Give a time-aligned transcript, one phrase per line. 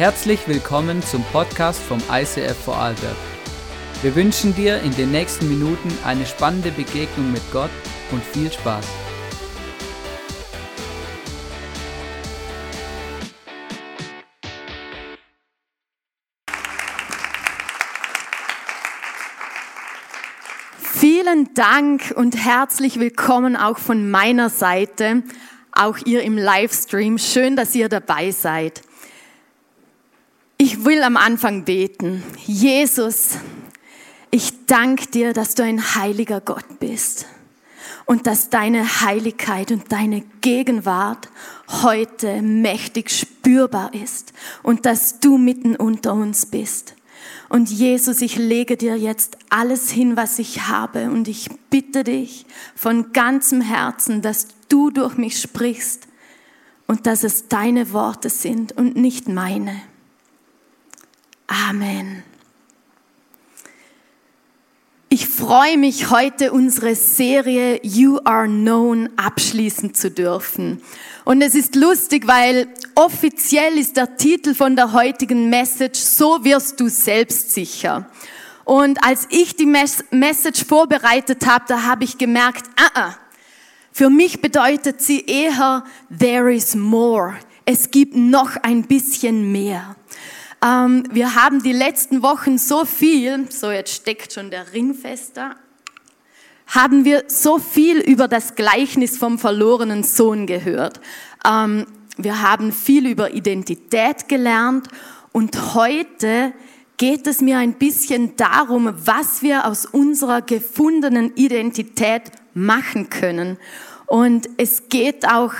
[0.00, 3.16] Herzlich willkommen zum Podcast vom ICF Vorarlberg.
[4.00, 7.68] Wir wünschen dir in den nächsten Minuten eine spannende Begegnung mit Gott
[8.10, 8.86] und viel Spaß.
[20.78, 25.24] Vielen Dank und herzlich willkommen auch von meiner Seite,
[25.72, 27.18] auch ihr im Livestream.
[27.18, 28.80] Schön, dass ihr dabei seid.
[30.62, 32.22] Ich will am Anfang beten.
[32.44, 33.38] Jesus,
[34.30, 37.24] ich danke dir, dass du ein heiliger Gott bist
[38.04, 41.30] und dass deine Heiligkeit und deine Gegenwart
[41.66, 46.94] heute mächtig spürbar ist und dass du mitten unter uns bist.
[47.48, 52.44] Und Jesus, ich lege dir jetzt alles hin, was ich habe und ich bitte dich
[52.74, 56.06] von ganzem Herzen, dass du durch mich sprichst
[56.86, 59.80] und dass es deine Worte sind und nicht meine.
[61.50, 62.22] Amen.
[65.08, 70.80] Ich freue mich heute unsere Serie You Are Known abschließen zu dürfen.
[71.24, 76.78] Und es ist lustig, weil offiziell ist der Titel von der heutigen Message So wirst
[76.78, 78.08] du selbstsicher.
[78.64, 83.14] Und als ich die Message vorbereitet habe, da habe ich gemerkt, ah, ah,
[83.90, 85.82] für mich bedeutet sie eher
[86.16, 87.34] There is more.
[87.64, 89.96] Es gibt noch ein bisschen mehr.
[90.62, 95.56] Ähm, wir haben die letzten Wochen so viel, so jetzt steckt schon der Ring fester,
[96.66, 101.00] haben wir so viel über das Gleichnis vom verlorenen Sohn gehört.
[101.46, 104.88] Ähm, wir haben viel über Identität gelernt
[105.32, 106.52] und heute
[106.98, 113.56] geht es mir ein bisschen darum, was wir aus unserer gefundenen Identität machen können.
[114.06, 115.54] Und es geht auch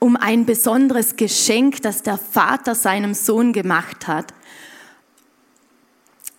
[0.00, 4.34] um ein besonderes Geschenk, das der Vater seinem Sohn gemacht hat.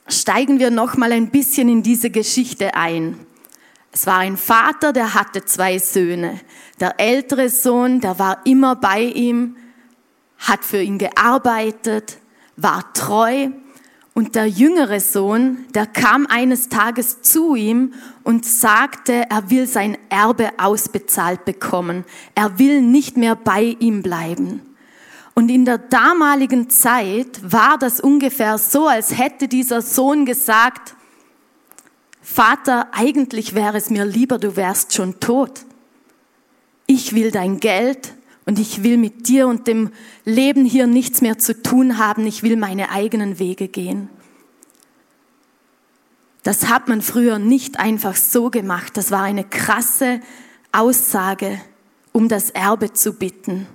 [0.07, 3.17] Steigen wir noch mal ein bisschen in diese Geschichte ein.
[3.93, 6.39] Es war ein Vater, der hatte zwei Söhne.
[6.79, 9.55] Der ältere Sohn, der war immer bei ihm,
[10.39, 12.17] hat für ihn gearbeitet,
[12.57, 13.49] war treu
[14.13, 17.93] und der jüngere Sohn, der kam eines Tages zu ihm
[18.23, 22.05] und sagte, er will sein Erbe ausbezahlt bekommen.
[22.35, 24.61] Er will nicht mehr bei ihm bleiben.
[25.33, 30.95] Und in der damaligen Zeit war das ungefähr so, als hätte dieser Sohn gesagt,
[32.21, 35.65] Vater, eigentlich wäre es mir lieber, du wärst schon tot.
[36.85, 38.13] Ich will dein Geld
[38.45, 39.91] und ich will mit dir und dem
[40.25, 42.27] Leben hier nichts mehr zu tun haben.
[42.27, 44.09] Ich will meine eigenen Wege gehen.
[46.43, 48.97] Das hat man früher nicht einfach so gemacht.
[48.97, 50.21] Das war eine krasse
[50.71, 51.61] Aussage,
[52.11, 53.67] um das Erbe zu bitten.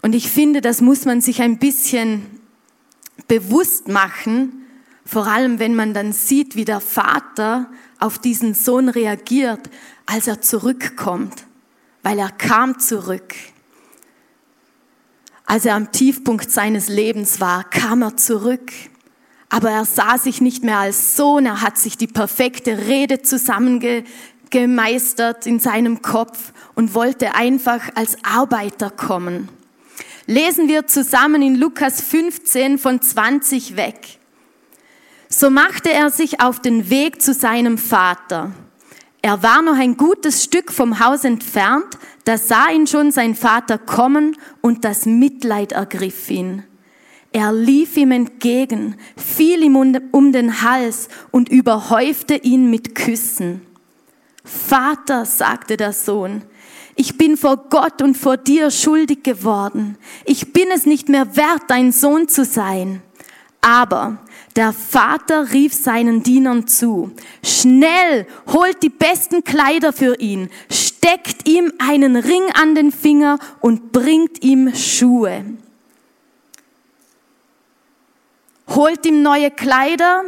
[0.00, 2.40] Und ich finde, das muss man sich ein bisschen
[3.28, 4.66] bewusst machen,
[5.04, 9.70] vor allem wenn man dann sieht, wie der Vater auf diesen Sohn reagiert,
[10.06, 11.44] als er zurückkommt,
[12.02, 13.34] weil er kam zurück.
[15.44, 18.72] Als er am Tiefpunkt seines Lebens war, kam er zurück.
[19.52, 25.46] Aber er sah sich nicht mehr als Sohn, er hat sich die perfekte Rede zusammengemeistert
[25.46, 29.50] in seinem Kopf und wollte einfach als Arbeiter kommen.
[30.24, 34.16] Lesen wir zusammen in Lukas 15 von 20 weg.
[35.28, 38.52] So machte er sich auf den Weg zu seinem Vater.
[39.20, 43.76] Er war noch ein gutes Stück vom Haus entfernt, da sah ihn schon sein Vater
[43.76, 46.62] kommen und das Mitleid ergriff ihn.
[47.32, 53.62] Er lief ihm entgegen, fiel ihm um den Hals und überhäufte ihn mit Küssen.
[54.44, 56.42] Vater, sagte der Sohn,
[56.94, 59.96] ich bin vor Gott und vor dir schuldig geworden.
[60.26, 63.00] Ich bin es nicht mehr wert, dein Sohn zu sein.
[63.62, 64.18] Aber
[64.56, 67.12] der Vater rief seinen Dienern zu,
[67.42, 73.92] schnell, holt die besten Kleider für ihn, steckt ihm einen Ring an den Finger und
[73.92, 75.44] bringt ihm Schuhe.
[78.74, 80.24] Holt ihm neue Kleider,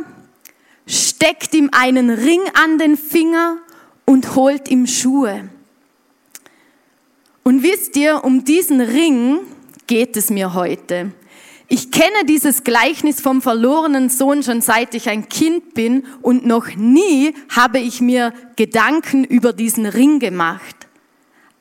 [0.86, 3.58] steckt ihm einen Ring an den Finger
[4.04, 5.48] und holt ihm Schuhe.
[7.42, 9.40] Und wisst ihr, um diesen Ring
[9.86, 11.12] geht es mir heute.
[11.68, 16.74] Ich kenne dieses Gleichnis vom verlorenen Sohn schon seit ich ein Kind bin und noch
[16.76, 20.83] nie habe ich mir Gedanken über diesen Ring gemacht.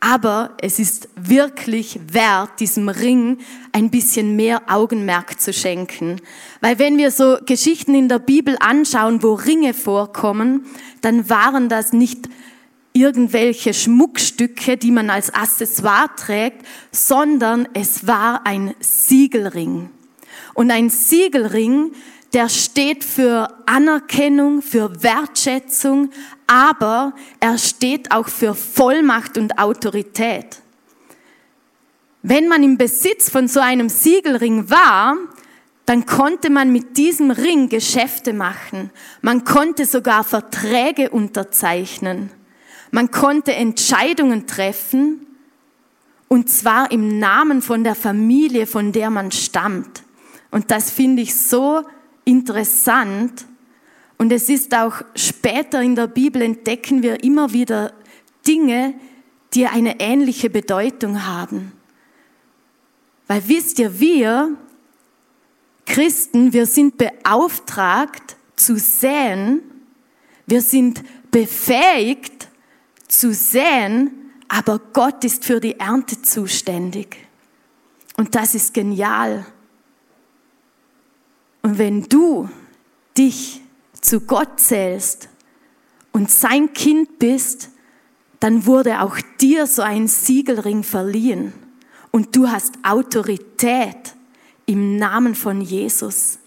[0.05, 3.37] Aber es ist wirklich wert, diesem Ring
[3.71, 6.19] ein bisschen mehr Augenmerk zu schenken.
[6.59, 10.65] Weil wenn wir so Geschichten in der Bibel anschauen, wo Ringe vorkommen,
[10.99, 12.27] dann waren das nicht
[12.91, 19.89] irgendwelche Schmuckstücke, die man als Accessoire trägt, sondern es war ein Siegelring.
[20.53, 21.93] Und ein Siegelring,
[22.33, 26.09] der steht für Anerkennung, für Wertschätzung,
[26.47, 30.57] aber er steht auch für Vollmacht und Autorität.
[32.23, 35.17] Wenn man im Besitz von so einem Siegelring war,
[35.85, 38.89] dann konnte man mit diesem Ring Geschäfte machen.
[39.21, 42.31] Man konnte sogar Verträge unterzeichnen.
[42.91, 45.27] Man konnte Entscheidungen treffen,
[46.29, 50.03] und zwar im Namen von der Familie, von der man stammt.
[50.49, 51.83] Und das finde ich so
[52.25, 53.45] interessant.
[54.17, 57.93] Und es ist auch später in der Bibel entdecken wir immer wieder
[58.47, 58.95] Dinge,
[59.53, 61.73] die eine ähnliche Bedeutung haben.
[63.27, 64.57] Weil wisst ihr, wir
[65.85, 69.61] Christen, wir sind beauftragt zu säen,
[70.45, 72.47] wir sind befähigt
[73.07, 74.11] zu säen,
[74.47, 77.17] aber Gott ist für die Ernte zuständig.
[78.17, 79.45] Und das ist genial.
[81.63, 82.49] Und wenn du
[83.17, 83.61] dich
[83.99, 85.29] zu Gott zählst
[86.11, 87.69] und sein Kind bist,
[88.39, 91.53] dann wurde auch dir so ein Siegelring verliehen
[92.11, 94.13] und du hast Autorität
[94.65, 96.37] im Namen von Jesus.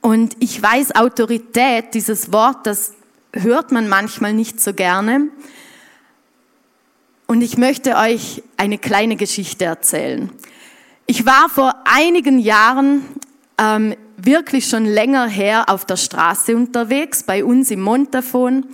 [0.00, 2.94] Und ich weiß, Autorität, dieses Wort, das
[3.32, 5.28] hört man manchmal nicht so gerne.
[7.26, 10.30] Und ich möchte euch eine kleine Geschichte erzählen.
[11.06, 13.04] Ich war vor einigen Jahren
[13.58, 18.66] ähm, wirklich schon länger her auf der Straße unterwegs, bei uns im Montafon.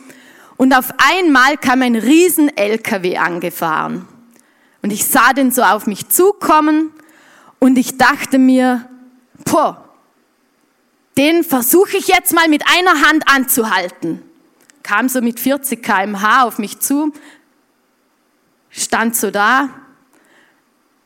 [0.57, 4.07] Und auf einmal kam ein riesen LKW angefahren.
[4.81, 6.93] Und ich sah den so auf mich zukommen
[7.59, 8.89] und ich dachte mir,
[9.45, 9.85] boah,
[11.17, 14.23] den versuche ich jetzt mal mit einer Hand anzuhalten.
[14.85, 17.13] Kam so mit 40 kmh auf mich zu,
[18.71, 19.69] stand so da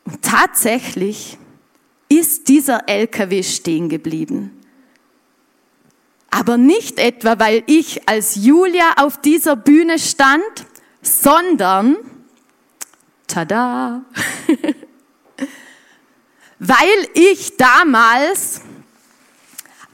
[0.05, 1.39] und tatsächlich
[2.09, 4.61] ist dieser LKW stehen geblieben.
[6.31, 10.43] Aber nicht etwa, weil ich als Julia auf dieser Bühne stand,
[11.01, 11.97] sondern,
[13.27, 14.03] tada,
[16.59, 18.63] weil ich damals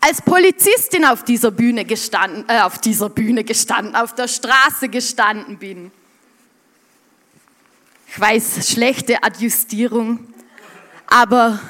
[0.00, 5.58] als Polizistin auf dieser Bühne gestanden, äh, auf dieser Bühne gestanden, auf der Straße gestanden
[5.58, 5.92] bin.
[8.12, 10.18] Ich weiß, schlechte Adjustierung,
[11.06, 11.60] aber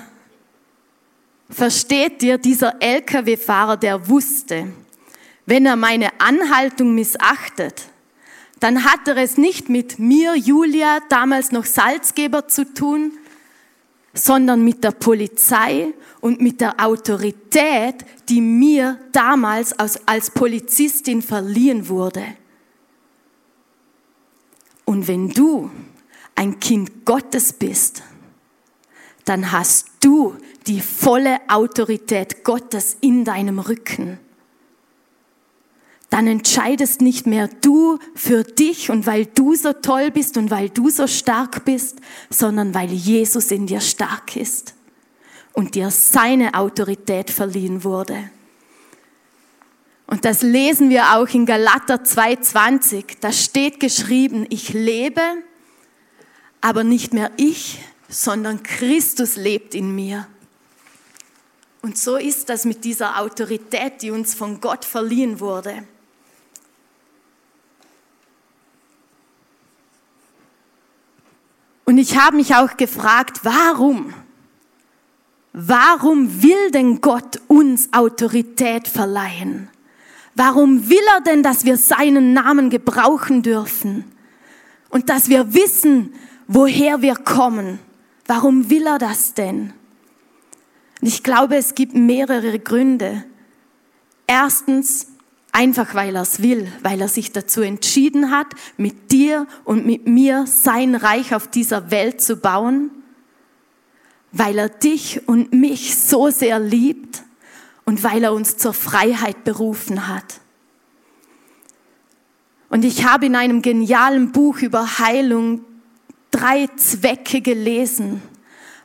[1.50, 4.72] versteht ihr, dieser Lkw-Fahrer, der wusste,
[5.44, 7.90] wenn er meine Anhaltung missachtet,
[8.58, 13.12] dann hat er es nicht mit mir, Julia, damals noch Salzgeber zu tun,
[14.14, 17.96] sondern mit der Polizei und mit der Autorität,
[18.30, 22.24] die mir damals als, als Polizistin verliehen wurde.
[24.86, 25.70] Und wenn du
[26.40, 28.02] ein Kind Gottes bist,
[29.26, 34.18] dann hast du die volle Autorität Gottes in deinem Rücken.
[36.08, 40.70] Dann entscheidest nicht mehr du für dich und weil du so toll bist und weil
[40.70, 41.98] du so stark bist,
[42.30, 44.74] sondern weil Jesus in dir stark ist
[45.52, 48.30] und dir seine Autorität verliehen wurde.
[50.06, 53.18] Und das lesen wir auch in Galater 2,20.
[53.20, 55.20] Da steht geschrieben, ich lebe,
[56.60, 60.26] aber nicht mehr ich, sondern Christus lebt in mir.
[61.82, 65.84] Und so ist das mit dieser Autorität, die uns von Gott verliehen wurde.
[71.86, 74.14] Und ich habe mich auch gefragt, warum?
[75.52, 79.68] Warum will denn Gott uns Autorität verleihen?
[80.36, 84.04] Warum will er denn, dass wir seinen Namen gebrauchen dürfen?
[84.90, 86.14] Und dass wir wissen,
[86.50, 87.78] woher wir kommen.
[88.26, 89.72] Warum will er das denn?
[91.02, 93.24] ich glaube, es gibt mehrere Gründe.
[94.26, 95.06] Erstens,
[95.50, 100.06] einfach weil er es will, weil er sich dazu entschieden hat, mit dir und mit
[100.06, 102.90] mir sein Reich auf dieser Welt zu bauen,
[104.30, 107.22] weil er dich und mich so sehr liebt
[107.86, 110.40] und weil er uns zur Freiheit berufen hat.
[112.68, 115.64] Und ich habe in einem genialen Buch über Heilung
[116.30, 118.22] drei Zwecke gelesen,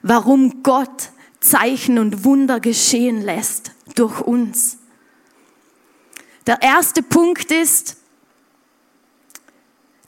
[0.01, 1.09] warum Gott
[1.39, 4.77] Zeichen und Wunder geschehen lässt durch uns.
[6.47, 7.97] Der erste Punkt ist,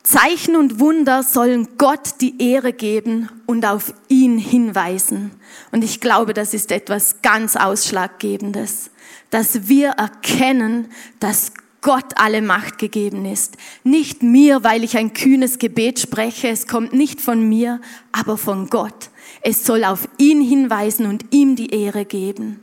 [0.03, 5.31] Zeichen und Wunder sollen Gott die Ehre geben und auf ihn hinweisen.
[5.71, 8.89] Und ich glaube, das ist etwas ganz Ausschlaggebendes,
[9.31, 10.89] dass wir erkennen,
[11.19, 13.57] dass Gott alle Macht gegeben ist.
[13.83, 17.79] Nicht mir, weil ich ein kühnes Gebet spreche, es kommt nicht von mir,
[18.11, 19.09] aber von Gott.
[19.41, 22.59] Es soll auf ihn hinweisen und ihm die Ehre geben.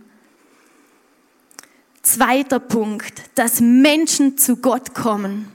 [2.02, 5.48] Zweiter Punkt, dass Menschen zu Gott kommen.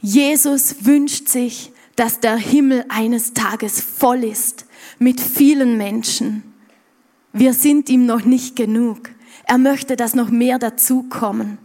[0.00, 4.66] Jesus wünscht sich, dass der Himmel eines Tages voll ist
[4.98, 6.54] mit vielen Menschen.
[7.32, 9.10] Wir sind ihm noch nicht genug.
[9.44, 11.58] Er möchte, dass noch mehr dazukommen.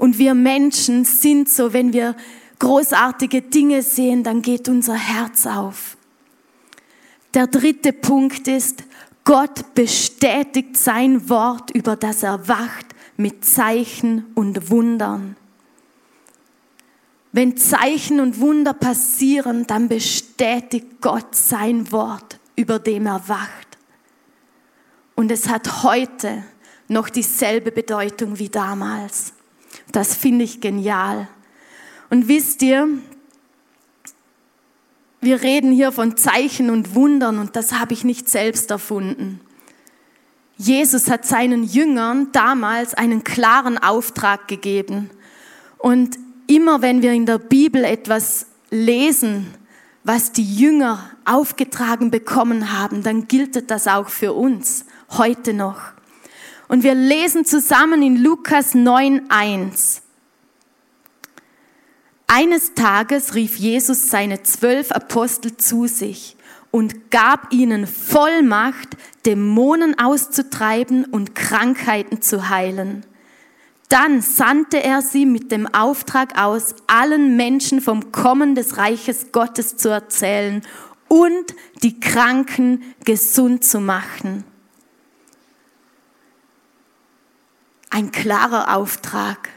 [0.00, 2.16] Und wir Menschen sind so, wenn wir
[2.58, 5.98] großartige Dinge sehen, dann geht unser Herz auf.
[7.34, 8.84] Der dritte Punkt ist,
[9.24, 12.86] Gott bestätigt sein Wort, über das er wacht,
[13.18, 15.36] mit Zeichen und Wundern.
[17.32, 23.76] Wenn Zeichen und Wunder passieren, dann bestätigt Gott sein Wort, über dem er wacht.
[25.14, 26.42] Und es hat heute
[26.88, 29.34] noch dieselbe Bedeutung wie damals.
[29.92, 31.28] Das finde ich genial.
[32.10, 32.88] Und wisst ihr,
[35.20, 39.40] wir reden hier von Zeichen und Wundern und das habe ich nicht selbst erfunden.
[40.56, 45.10] Jesus hat seinen Jüngern damals einen klaren Auftrag gegeben.
[45.78, 49.46] Und immer wenn wir in der Bibel etwas lesen,
[50.04, 55.80] was die Jünger aufgetragen bekommen haben, dann gilt das auch für uns heute noch.
[56.70, 60.02] Und wir lesen zusammen in Lukas 9.1.
[62.28, 66.36] Eines Tages rief Jesus seine zwölf Apostel zu sich
[66.70, 68.90] und gab ihnen Vollmacht,
[69.26, 73.04] Dämonen auszutreiben und Krankheiten zu heilen.
[73.88, 79.76] Dann sandte er sie mit dem Auftrag aus, allen Menschen vom Kommen des Reiches Gottes
[79.76, 80.62] zu erzählen
[81.08, 84.44] und die Kranken gesund zu machen.
[87.90, 89.50] Ein klarer Auftrag,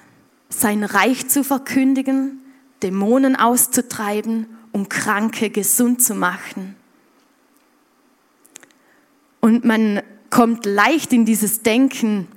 [0.49, 2.41] sein Reich zu verkündigen,
[2.81, 6.75] Dämonen auszutreiben und Kranke gesund zu machen.
[9.39, 12.27] Und man kommt leicht in dieses Denken,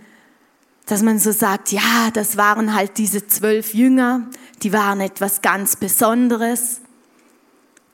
[0.87, 4.29] dass man so sagt, ja, das waren halt diese zwölf Jünger,
[4.63, 6.81] die waren etwas ganz Besonderes.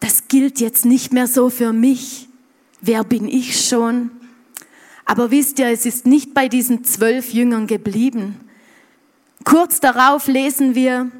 [0.00, 2.28] Das gilt jetzt nicht mehr so für mich.
[2.80, 4.10] Wer bin ich schon?
[5.04, 8.40] Aber wisst ihr, es ist nicht bei diesen zwölf Jüngern geblieben.
[9.44, 11.10] Kurz darauf lesen wir,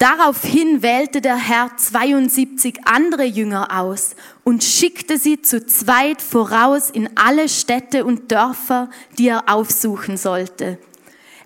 [0.00, 7.10] Daraufhin wählte der Herr 72 andere Jünger aus und schickte sie zu zweit voraus in
[7.16, 10.78] alle Städte und Dörfer, die er aufsuchen sollte.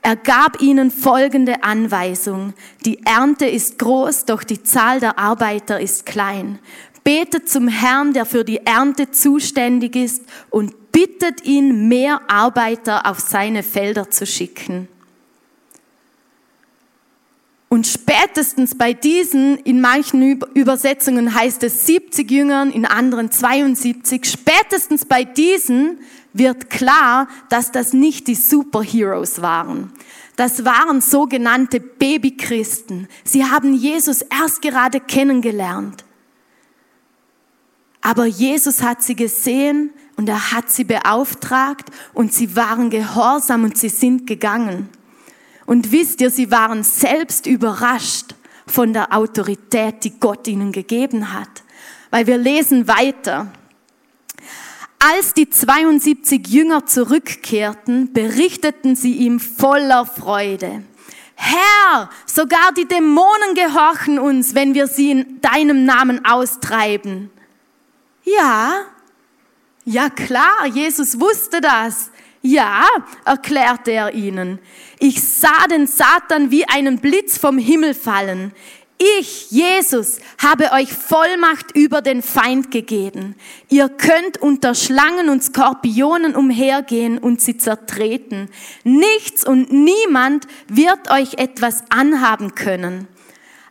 [0.02, 2.54] Er gab ihnen folgende Anweisung.
[2.84, 6.60] Die Ernte ist groß, doch die Zahl der Arbeiter ist klein.
[7.02, 13.18] Betet zum Herrn, der für die Ernte zuständig ist, und bittet ihn, mehr Arbeiter auf
[13.18, 14.88] seine Felder zu schicken.
[17.68, 25.04] Und spätestens bei diesen, in manchen Übersetzungen heißt es 70 Jüngern, in anderen 72, spätestens
[25.04, 25.98] bei diesen
[26.32, 29.92] wird klar, dass das nicht die Superheroes waren.
[30.36, 33.08] Das waren sogenannte Babychristen.
[33.24, 36.04] Sie haben Jesus erst gerade kennengelernt.
[38.00, 43.76] Aber Jesus hat sie gesehen und er hat sie beauftragt und sie waren gehorsam und
[43.76, 44.88] sie sind gegangen.
[45.66, 48.34] Und wisst ihr, sie waren selbst überrascht
[48.66, 51.62] von der Autorität, die Gott ihnen gegeben hat.
[52.10, 53.48] Weil wir lesen weiter.
[54.98, 60.82] Als die 72 Jünger zurückkehrten, berichteten sie ihm voller Freude.
[61.34, 67.30] Herr, sogar die Dämonen gehorchen uns, wenn wir sie in deinem Namen austreiben.
[68.22, 68.86] Ja,
[69.84, 72.10] ja klar, Jesus wusste das.
[72.42, 72.84] Ja,
[73.24, 74.58] erklärte er ihnen,
[74.98, 78.52] ich sah den Satan wie einen Blitz vom Himmel fallen.
[79.18, 83.34] Ich, Jesus, habe euch Vollmacht über den Feind gegeben.
[83.68, 88.48] Ihr könnt unter Schlangen und Skorpionen umhergehen und sie zertreten.
[88.84, 93.08] Nichts und niemand wird euch etwas anhaben können.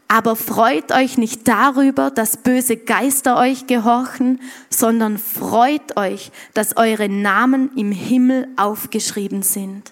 [0.07, 7.09] Aber freut euch nicht darüber, dass böse Geister euch gehorchen, sondern freut euch, dass eure
[7.09, 9.91] Namen im Himmel aufgeschrieben sind.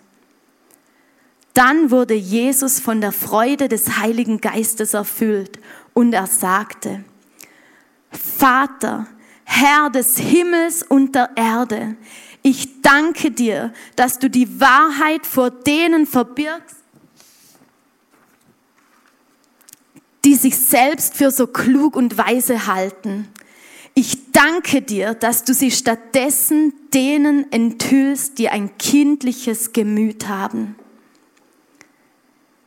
[1.53, 5.59] Dann wurde Jesus von der Freude des Heiligen Geistes erfüllt
[5.93, 7.03] und er sagte,
[8.11, 9.07] Vater,
[9.43, 11.95] Herr des Himmels und der Erde,
[12.41, 16.80] ich danke dir, dass du die Wahrheit vor denen verbirgst,
[20.25, 23.27] die sich selbst für so klug und weise halten.
[23.93, 30.75] Ich danke dir, dass du sie stattdessen denen enthüllst, die ein kindliches Gemüt haben.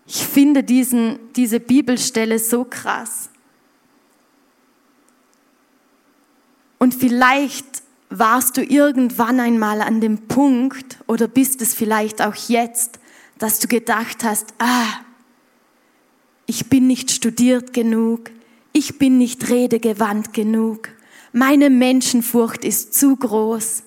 [0.07, 3.31] Ich finde diesen, diese Bibelstelle so krass.
[6.79, 12.99] Und vielleicht warst du irgendwann einmal an dem Punkt oder bist es vielleicht auch jetzt,
[13.39, 15.04] dass du gedacht hast, ah,
[16.47, 18.31] ich bin nicht studiert genug,
[18.73, 20.89] ich bin nicht redegewandt genug,
[21.33, 23.83] meine Menschenfurcht ist zu groß,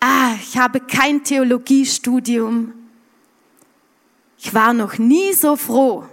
[0.00, 2.74] ah, ich habe kein Theologiestudium.
[4.38, 6.04] Ich war noch nie so froh,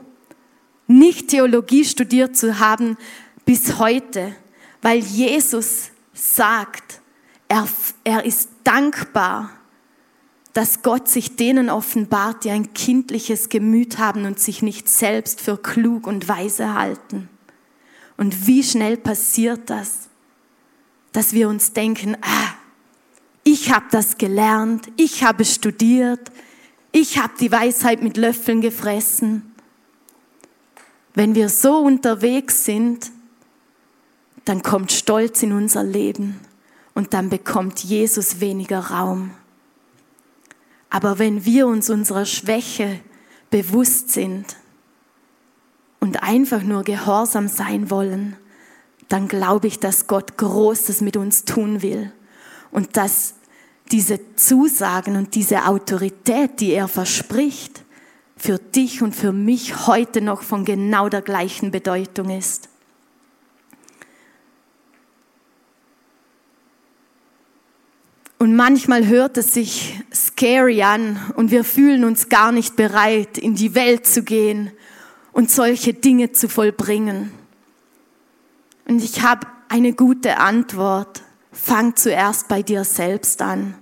[0.87, 2.97] nicht Theologie studiert zu haben
[3.45, 4.35] bis heute,
[4.81, 7.01] weil Jesus sagt,
[7.49, 7.67] er,
[8.05, 9.51] er ist dankbar,
[10.53, 15.57] dass Gott sich denen offenbart, die ein kindliches Gemüt haben und sich nicht selbst für
[15.57, 17.29] klug und weise halten.
[18.17, 20.09] Und wie schnell passiert das,
[21.13, 22.53] dass wir uns denken, ah,
[23.43, 26.31] ich habe das gelernt, ich habe studiert,
[26.91, 29.53] ich habe die Weisheit mit Löffeln gefressen.
[31.13, 33.11] Wenn wir so unterwegs sind,
[34.45, 36.39] dann kommt Stolz in unser Leben
[36.93, 39.31] und dann bekommt Jesus weniger Raum.
[40.91, 42.99] Aber wenn wir uns unserer Schwäche
[43.49, 44.57] bewusst sind
[45.99, 48.35] und einfach nur gehorsam sein wollen,
[49.07, 52.11] dann glaube ich, dass Gott Großes mit uns tun will
[52.71, 53.35] und dass
[53.91, 57.83] diese Zusagen und diese Autorität, die er verspricht,
[58.37, 62.70] für dich und für mich heute noch von genau der gleichen Bedeutung ist.
[68.41, 73.53] Und manchmal hört es sich scary an und wir fühlen uns gar nicht bereit, in
[73.53, 74.71] die Welt zu gehen
[75.31, 77.31] und solche Dinge zu vollbringen.
[78.87, 81.21] Und ich habe eine gute Antwort.
[81.51, 83.75] Fang zuerst bei dir selbst an.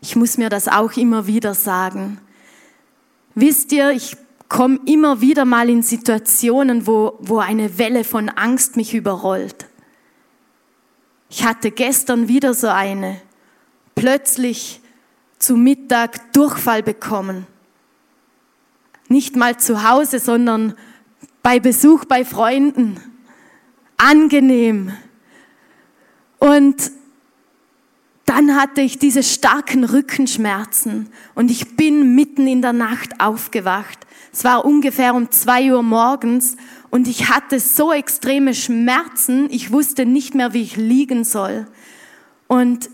[0.00, 2.20] Ich muss mir das auch immer wieder sagen.
[3.34, 4.16] Wisst ihr, ich
[4.48, 9.66] komme immer wieder mal in Situationen, wo, wo eine Welle von Angst mich überrollt.
[11.28, 13.20] Ich hatte gestern wieder so eine
[14.04, 14.82] plötzlich
[15.38, 17.46] zu Mittag Durchfall bekommen.
[19.08, 20.74] Nicht mal zu Hause, sondern
[21.42, 23.00] bei Besuch bei Freunden.
[23.96, 24.92] Angenehm.
[26.38, 26.90] Und
[28.26, 34.00] dann hatte ich diese starken Rückenschmerzen und ich bin mitten in der Nacht aufgewacht.
[34.34, 36.58] Es war ungefähr um zwei Uhr morgens
[36.90, 41.66] und ich hatte so extreme Schmerzen, ich wusste nicht mehr, wie ich liegen soll.
[42.48, 42.90] Und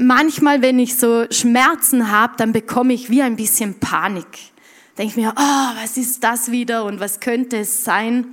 [0.00, 4.26] manchmal, wenn ich so Schmerzen habe, dann bekomme ich wie ein bisschen Panik.
[4.98, 8.26] Denke mir, oh, was ist das wieder und was könnte es sein?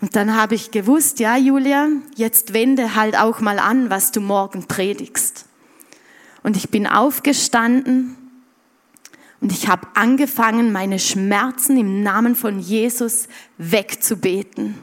[0.00, 4.20] Und dann habe ich gewusst, ja, Julia, jetzt wende halt auch mal an, was du
[4.20, 5.46] morgen predigst.
[6.42, 8.16] Und ich bin aufgestanden
[9.40, 14.74] und ich habe angefangen, meine Schmerzen im Namen von Jesus wegzubeten.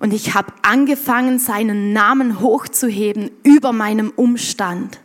[0.00, 4.98] Und ich habe angefangen, seinen Namen hochzuheben über meinem Umstand.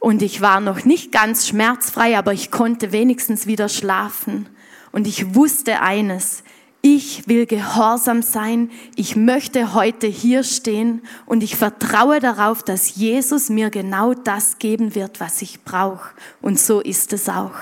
[0.00, 4.48] Und ich war noch nicht ganz schmerzfrei, aber ich konnte wenigstens wieder schlafen.
[4.90, 6.42] Und ich wusste eines,
[6.80, 13.50] ich will gehorsam sein, ich möchte heute hier stehen und ich vertraue darauf, dass Jesus
[13.50, 16.10] mir genau das geben wird, was ich brauche.
[16.40, 17.54] Und so ist es auch.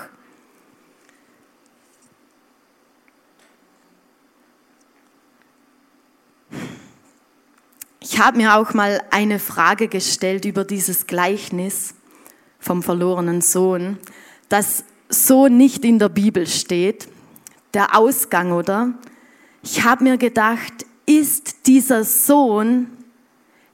[8.02, 11.94] Ich habe mir auch mal eine Frage gestellt über dieses Gleichnis
[12.58, 13.98] vom verlorenen Sohn,
[14.48, 17.08] das so nicht in der Bibel steht.
[17.74, 18.94] Der Ausgang, oder?
[19.62, 20.72] Ich habe mir gedacht,
[21.04, 22.86] ist dieser Sohn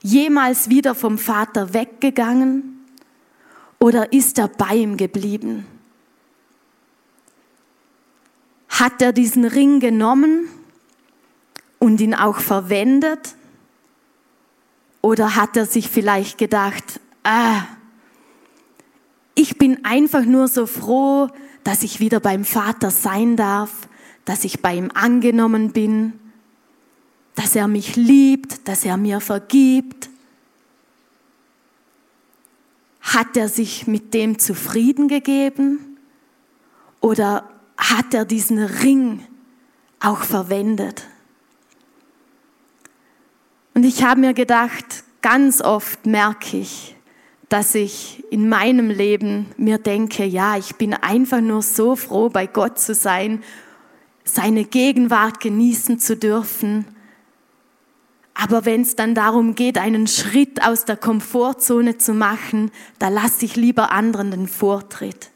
[0.01, 2.85] jemals wieder vom Vater weggegangen
[3.79, 5.65] oder ist er bei ihm geblieben?
[8.67, 10.49] Hat er diesen Ring genommen
[11.79, 13.35] und ihn auch verwendet?
[15.07, 17.63] Oder hat er sich vielleicht gedacht, ah,
[19.35, 21.29] ich bin einfach nur so froh,
[21.63, 23.87] dass ich wieder beim Vater sein darf,
[24.25, 26.19] dass ich bei ihm angenommen bin,
[27.35, 30.09] dass er mich liebt, dass er mir vergibt.
[32.99, 35.97] Hat er sich mit dem zufrieden gegeben
[36.99, 39.25] oder hat er diesen Ring
[40.01, 41.07] auch verwendet?
[43.77, 46.95] Und ich habe mir gedacht, ganz oft merke ich,
[47.47, 52.47] dass ich in meinem Leben mir denke, ja, ich bin einfach nur so froh, bei
[52.47, 53.43] Gott zu sein,
[54.23, 56.87] seine Gegenwart genießen zu dürfen.
[58.33, 63.45] Aber wenn es dann darum geht, einen Schritt aus der Komfortzone zu machen, da lasse
[63.45, 65.29] ich lieber anderen den Vortritt.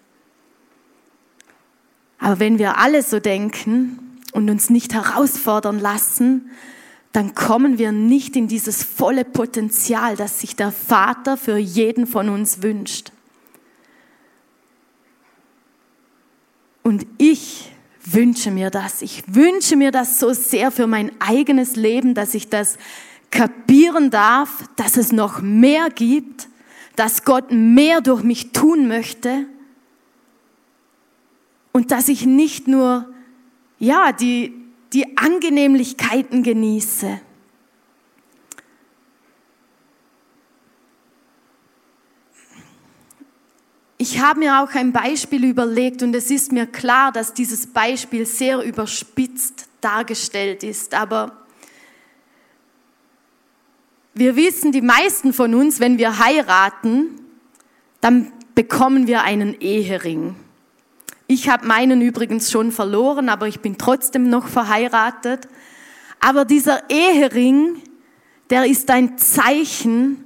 [2.17, 6.49] Aber wenn wir alle so denken und uns nicht herausfordern lassen,
[7.12, 12.30] dann kommen wir nicht in dieses volle Potenzial, das sich der Vater für jeden von
[12.30, 13.12] uns wünscht.
[16.84, 17.71] Und ich
[18.04, 19.02] wünsche mir das.
[19.02, 22.78] Ich wünsche mir das so sehr für mein eigenes Leben, dass ich das
[23.30, 26.47] kapieren darf, dass es noch mehr gibt,
[26.95, 29.45] dass Gott mehr durch mich tun möchte
[31.71, 33.08] und dass ich nicht nur
[33.80, 34.61] ja, die
[34.93, 37.21] die Angenehmlichkeiten genieße.
[43.97, 48.25] Ich habe mir auch ein Beispiel überlegt und es ist mir klar, dass dieses Beispiel
[48.25, 51.38] sehr überspitzt dargestellt ist, aber
[54.13, 57.19] wir wissen, die meisten von uns, wenn wir heiraten,
[58.01, 60.36] dann bekommen wir einen Ehering.
[61.34, 65.48] Ich habe meinen übrigens schon verloren, aber ich bin trotzdem noch verheiratet.
[66.20, 67.82] Aber dieser Ehering,
[68.50, 70.26] der ist ein Zeichen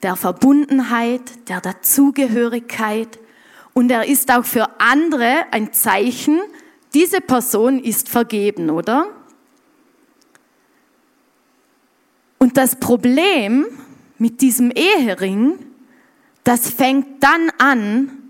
[0.00, 3.18] der Verbundenheit, der Dazugehörigkeit
[3.72, 6.38] und er ist auch für andere ein Zeichen,
[6.94, 9.08] diese Person ist vergeben, oder?
[12.38, 13.66] Und das Problem
[14.18, 15.58] mit diesem Ehering,
[16.44, 18.23] das fängt dann an,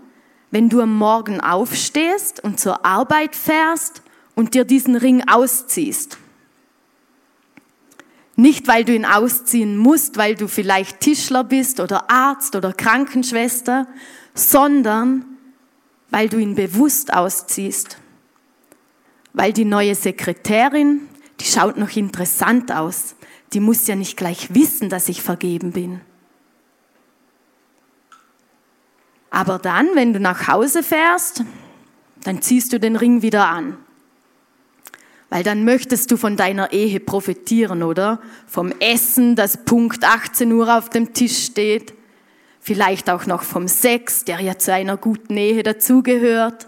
[0.55, 4.01] wenn du am Morgen aufstehst und zur Arbeit fährst
[4.35, 6.17] und dir diesen Ring ausziehst.
[8.37, 13.85] Nicht, weil du ihn ausziehen musst, weil du vielleicht Tischler bist oder Arzt oder Krankenschwester,
[14.33, 15.25] sondern
[16.09, 17.97] weil du ihn bewusst ausziehst.
[19.33, 21.01] Weil die neue Sekretärin,
[21.41, 23.15] die schaut noch interessant aus,
[23.51, 25.99] die muss ja nicht gleich wissen, dass ich vergeben bin.
[29.35, 31.43] Aber dann, wenn du nach Hause fährst,
[32.23, 33.75] dann ziehst du den Ring wieder an.
[35.29, 38.21] Weil dann möchtest du von deiner Ehe profitieren, oder?
[38.47, 41.93] Vom Essen, das Punkt 18 Uhr auf dem Tisch steht.
[42.61, 46.67] Vielleicht auch noch vom Sex, der ja zu einer guten Ehe dazugehört.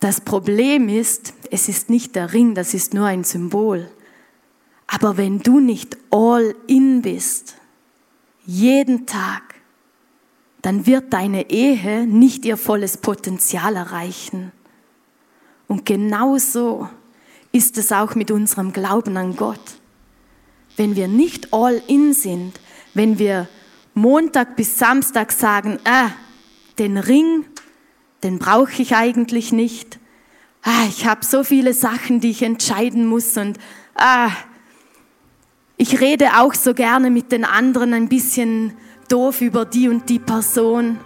[0.00, 3.88] Das Problem ist, es ist nicht der Ring, das ist nur ein Symbol.
[4.92, 7.54] Aber wenn du nicht all in bist,
[8.44, 9.54] jeden Tag,
[10.62, 14.50] dann wird deine Ehe nicht ihr volles Potenzial erreichen.
[15.68, 16.88] Und genauso
[17.52, 19.60] ist es auch mit unserem Glauben an Gott.
[20.76, 22.58] Wenn wir nicht all in sind,
[22.92, 23.48] wenn wir
[23.94, 26.10] Montag bis Samstag sagen, ah,
[26.80, 27.44] den Ring,
[28.24, 30.00] den brauche ich eigentlich nicht.
[30.62, 33.56] Ah, ich habe so viele Sachen, die ich entscheiden muss und
[33.94, 34.30] ah,
[35.80, 38.74] ich rede auch so gerne mit den anderen ein bisschen
[39.08, 40.98] doof über die und die Person.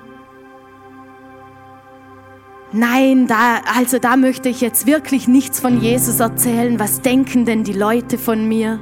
[2.72, 6.80] Nein, da, also da möchte ich jetzt wirklich nichts von Jesus erzählen.
[6.80, 8.80] Was denken denn die Leute von mir?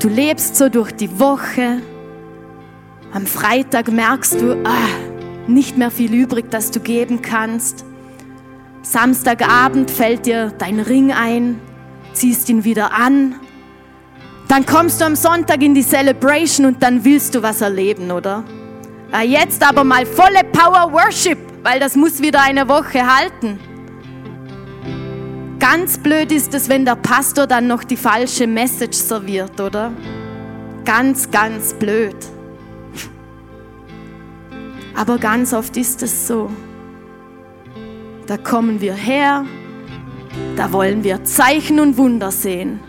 [0.00, 1.80] Du lebst so durch die Woche.
[3.14, 7.86] Am Freitag merkst du, ah, nicht mehr viel übrig, das du geben kannst.
[8.82, 11.58] Samstagabend fällt dir dein Ring ein,
[12.18, 13.34] ziehst ihn wieder an
[14.48, 18.44] dann kommst du am Sonntag in die Celebration und dann willst du was erleben, oder?
[19.12, 23.60] Ah, jetzt aber mal volle Power Worship, weil das muss wieder eine Woche halten.
[25.58, 29.92] Ganz blöd ist es, wenn der Pastor dann noch die falsche Message serviert, oder?
[30.84, 32.16] Ganz, ganz blöd.
[34.94, 36.50] Aber ganz oft ist es so.
[38.26, 39.44] Da kommen wir her,
[40.56, 42.80] da wollen wir Zeichen und Wunder sehen.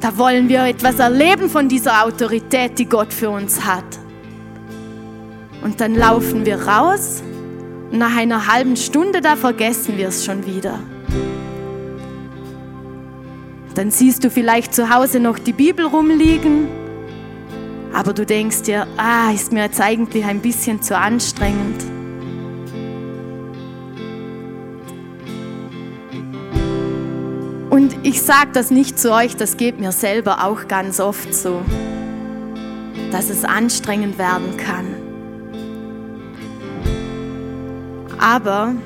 [0.00, 3.84] Da wollen wir etwas erleben von dieser Autorität, die Gott für uns hat.
[5.62, 7.22] Und dann laufen wir raus
[7.90, 10.80] und nach einer halben Stunde, da vergessen wir es schon wieder.
[13.74, 16.68] Dann siehst du vielleicht zu Hause noch die Bibel rumliegen,
[17.92, 21.93] aber du denkst dir, ah, ist mir jetzt eigentlich ein bisschen zu anstrengend.
[28.14, 31.62] Ich sage das nicht zu euch, das geht mir selber auch ganz oft so,
[33.10, 34.86] dass es anstrengend werden kann.
[38.20, 38.76] Aber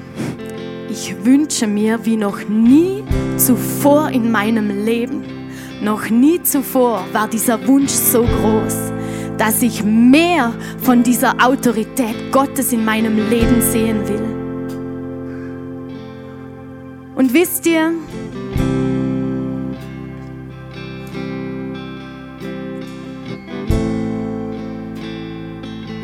[0.89, 3.05] ich wünsche mir wie noch nie
[3.37, 5.25] zuvor in meinem Leben,
[5.83, 8.93] noch nie zuvor war dieser Wunsch so groß,
[9.37, 14.25] dass ich mehr von dieser Autorität Gottes in meinem Leben sehen will.
[17.15, 17.93] Und wisst ihr,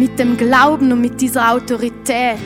[0.05, 2.37] mit dem Glauben und mit dieser Autorität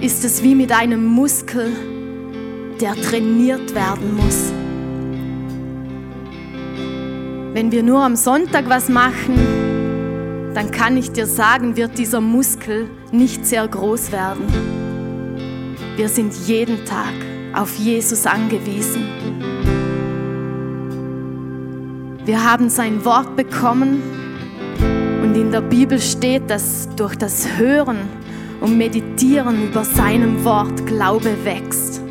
[0.00, 1.70] ist es wie mit einem Muskel,
[2.80, 4.50] der trainiert werden muss.
[7.52, 9.34] Wenn wir nur am Sonntag was machen,
[10.54, 14.46] dann kann ich dir sagen, wird dieser Muskel nicht sehr groß werden.
[15.96, 17.12] Wir sind jeden Tag
[17.52, 19.02] auf Jesus angewiesen.
[22.24, 24.02] Wir haben sein Wort bekommen
[25.32, 28.00] und in der Bibel steht, dass durch das Hören
[28.60, 32.02] und Meditieren über seinem Wort Glaube wächst.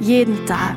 [0.00, 0.74] Jeden Tag.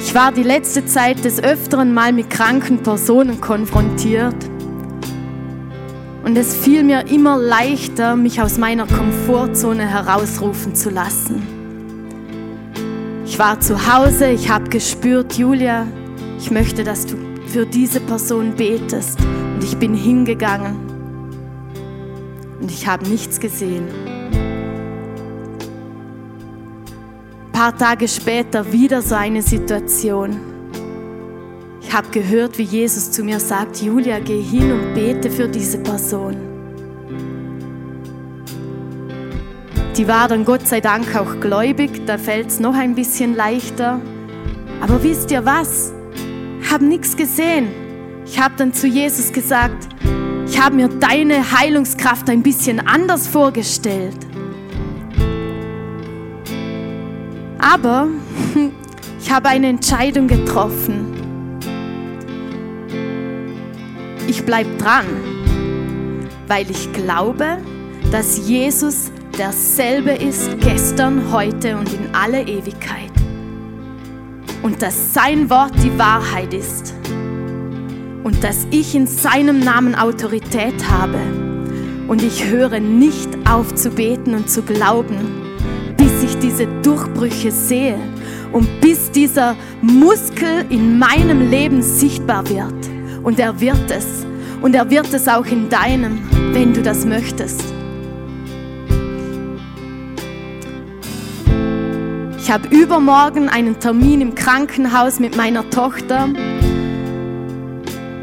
[0.00, 4.47] Ich war die letzte Zeit des Öfteren mal mit kranken Personen konfrontiert.
[6.28, 11.42] Und es fiel mir immer leichter, mich aus meiner Komfortzone herausrufen zu lassen.
[13.24, 15.86] Ich war zu Hause, ich habe gespürt, Julia,
[16.38, 19.18] ich möchte, dass du für diese Person betest.
[19.54, 20.76] Und ich bin hingegangen
[22.60, 23.88] und ich habe nichts gesehen.
[27.46, 30.47] Ein paar Tage später wieder so eine Situation.
[31.88, 35.78] Ich habe gehört, wie Jesus zu mir sagt, Julia, geh hin und bete für diese
[35.78, 36.36] Person.
[39.96, 44.02] Die war dann Gott sei Dank auch gläubig, da fällt es noch ein bisschen leichter.
[44.82, 45.94] Aber wisst ihr was?
[46.60, 47.68] Ich habe nichts gesehen.
[48.26, 49.88] Ich habe dann zu Jesus gesagt,
[50.46, 54.18] ich habe mir deine Heilungskraft ein bisschen anders vorgestellt.
[57.58, 58.08] Aber
[59.18, 61.07] ich habe eine Entscheidung getroffen.
[64.28, 65.06] Ich bleibe dran,
[66.48, 67.56] weil ich glaube,
[68.12, 73.10] dass Jesus derselbe ist gestern, heute und in alle Ewigkeit.
[74.62, 76.94] Und dass sein Wort die Wahrheit ist.
[78.22, 81.18] Und dass ich in seinem Namen Autorität habe.
[82.06, 85.16] Und ich höre nicht auf zu beten und zu glauben,
[85.96, 87.98] bis ich diese Durchbrüche sehe
[88.52, 92.97] und bis dieser Muskel in meinem Leben sichtbar wird.
[93.22, 94.26] Und er wird es.
[94.60, 96.20] Und er wird es auch in deinem,
[96.52, 97.62] wenn du das möchtest.
[102.38, 106.30] Ich habe übermorgen einen Termin im Krankenhaus mit meiner Tochter.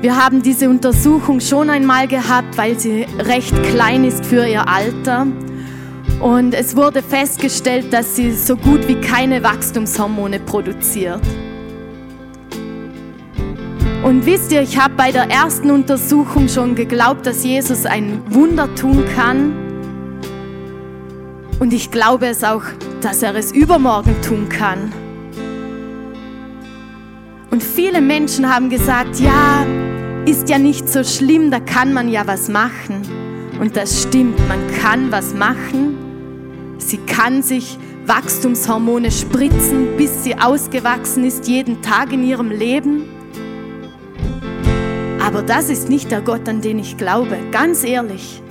[0.02, 5.28] Wir haben diese Untersuchung schon einmal gehabt, weil sie recht klein ist für ihr Alter.
[6.20, 11.22] Und es wurde festgestellt, dass sie so gut wie keine Wachstumshormone produziert.
[14.06, 18.74] Und wisst ihr, ich habe bei der ersten Untersuchung schon geglaubt, dass Jesus ein Wunder
[18.76, 19.52] tun kann.
[21.60, 22.64] Und ich glaube es auch
[23.06, 24.92] dass er es übermorgen tun kann.
[27.52, 29.64] Und viele Menschen haben gesagt, ja,
[30.26, 33.04] ist ja nicht so schlimm, da kann man ja was machen.
[33.60, 36.76] Und das stimmt, man kann was machen.
[36.80, 43.15] Sie kann sich Wachstumshormone spritzen, bis sie ausgewachsen ist, jeden Tag in ihrem Leben.
[45.26, 48.44] Aber das ist nicht der Gott, an den ich glaube, ganz ehrlich.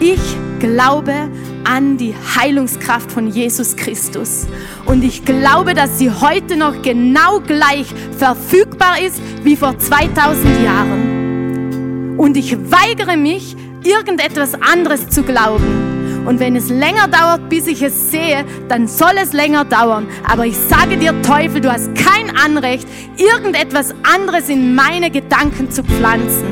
[0.00, 0.20] Ich
[0.58, 1.14] glaube
[1.62, 4.48] an die Heilungskraft von Jesus Christus.
[4.86, 7.86] Und ich glaube, dass sie heute noch genau gleich
[8.18, 12.18] verfügbar ist wie vor 2000 Jahren.
[12.18, 15.91] Und ich weigere mich, irgendetwas anderes zu glauben.
[16.26, 20.06] Und wenn es länger dauert, bis ich es sehe, dann soll es länger dauern.
[20.30, 25.82] Aber ich sage dir, Teufel, du hast kein Anrecht, irgendetwas anderes in meine Gedanken zu
[25.82, 26.46] pflanzen.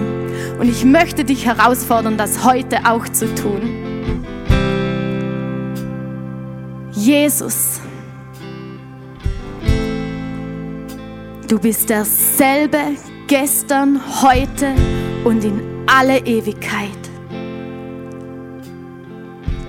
[0.58, 3.90] Und ich möchte dich herausfordern, das heute auch zu tun.
[6.92, 7.80] Jesus,
[11.48, 12.78] du bist derselbe
[13.26, 14.74] gestern, heute
[15.24, 16.99] und in alle Ewigkeit.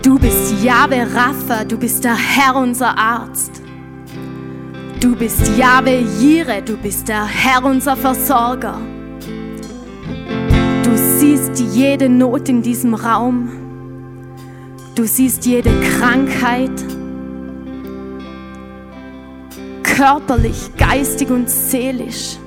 [0.04, 3.62] Du bist Jahwe Rapha, du bist der Herr unser Arzt.
[5.00, 8.78] Du bist Jahwe Jire, du bist der Herr unser Versorger
[11.22, 13.50] siehst jede Not in diesem Raum.
[14.96, 16.72] Du siehst jede Krankheit.
[19.84, 22.38] Körperlich, geistig und seelisch.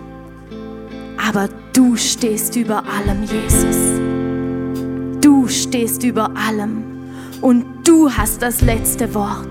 [1.16, 4.00] Aber du stehst über allem, Jesus.
[5.20, 6.93] Du stehst über allem.
[7.40, 9.49] Und du hast das letzte Wort.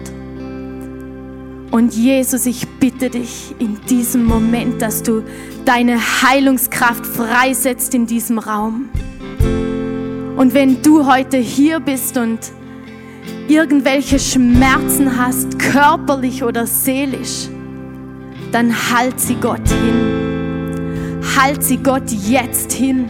[1.71, 5.23] Und Jesus, ich bitte dich in diesem Moment, dass du
[5.65, 8.89] deine Heilungskraft freisetzt in diesem Raum.
[10.37, 12.39] Und wenn du heute hier bist und
[13.47, 17.49] irgendwelche Schmerzen hast, körperlich oder seelisch,
[18.51, 21.21] dann halt sie Gott hin.
[21.35, 23.05] Halt sie Gott jetzt hin.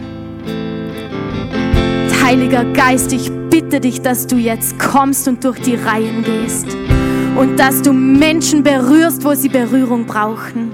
[2.22, 6.66] Heiliger Geist, ich bitte dich, dass du jetzt kommst und durch die Reihen gehst
[7.36, 10.72] und dass du Menschen berührst, wo sie Berührung brauchen.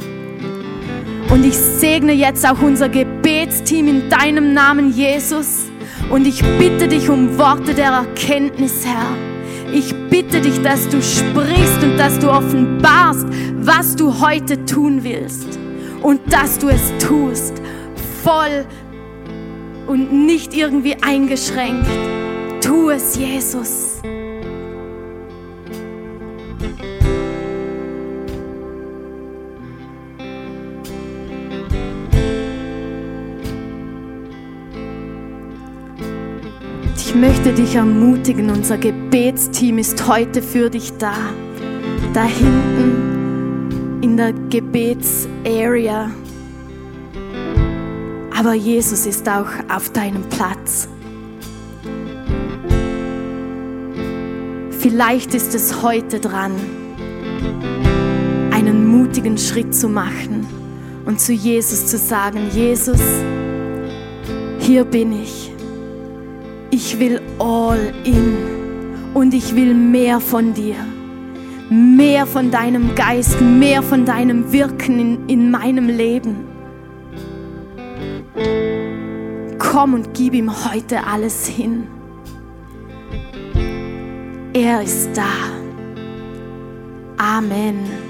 [1.28, 5.70] Und ich segne jetzt auch unser Gebetsteam in deinem Namen, Jesus.
[6.08, 9.74] Und ich bitte dich um Worte der Erkenntnis, Herr.
[9.74, 15.58] Ich bitte dich, dass du sprichst und dass du offenbarst, was du heute tun willst.
[16.00, 17.60] Und dass du es tust,
[18.24, 18.64] voll
[19.86, 21.86] und nicht irgendwie eingeschränkt.
[22.60, 24.00] Tu es, Jesus.
[36.96, 41.14] Ich möchte dich ermutigen, unser Gebetsteam ist heute für dich da.
[42.14, 46.10] Da hinten in der Gebetsarea.
[48.38, 50.88] Aber Jesus ist auch auf deinem Platz.
[54.80, 56.52] Vielleicht ist es heute dran,
[58.50, 60.46] einen mutigen Schritt zu machen
[61.04, 63.02] und zu Jesus zu sagen, Jesus,
[64.58, 65.52] hier bin ich.
[66.70, 68.38] Ich will all in
[69.12, 70.76] und ich will mehr von dir,
[71.68, 76.36] mehr von deinem Geist, mehr von deinem Wirken in, in meinem Leben.
[79.58, 81.99] Komm und gib ihm heute alles hin.
[84.62, 85.24] Er ist da.
[87.16, 88.09] Amen.